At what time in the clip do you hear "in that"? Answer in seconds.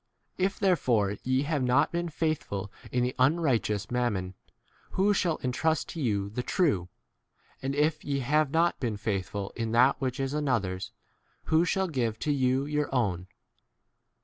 9.55-10.01